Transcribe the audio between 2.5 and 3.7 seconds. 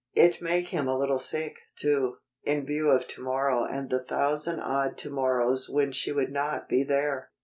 view of to morrow